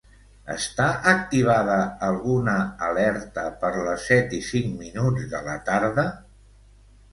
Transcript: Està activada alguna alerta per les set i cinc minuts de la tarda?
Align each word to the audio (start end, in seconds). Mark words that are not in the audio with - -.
Està 0.51 0.85
activada 1.11 1.75
alguna 2.07 2.55
alerta 2.89 3.45
per 3.65 3.71
les 3.89 4.09
set 4.13 4.35
i 4.41 4.43
cinc 4.49 4.75
minuts 4.81 5.31
de 5.37 5.45
la 5.51 5.61
tarda? 5.71 6.11